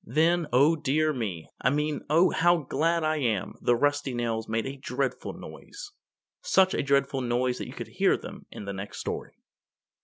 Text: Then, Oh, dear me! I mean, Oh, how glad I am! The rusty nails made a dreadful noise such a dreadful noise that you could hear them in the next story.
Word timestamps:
Then, 0.03 0.47
Oh, 0.51 0.75
dear 0.75 1.13
me! 1.13 1.47
I 1.61 1.69
mean, 1.69 2.01
Oh, 2.09 2.31
how 2.31 2.63
glad 2.63 3.03
I 3.03 3.17
am! 3.17 3.53
The 3.61 3.75
rusty 3.75 4.15
nails 4.15 4.49
made 4.49 4.65
a 4.65 4.75
dreadful 4.75 5.33
noise 5.33 5.91
such 6.41 6.73
a 6.73 6.81
dreadful 6.81 7.21
noise 7.21 7.59
that 7.59 7.67
you 7.67 7.73
could 7.73 7.89
hear 7.89 8.17
them 8.17 8.47
in 8.49 8.65
the 8.65 8.73
next 8.73 8.97
story. 8.99 9.35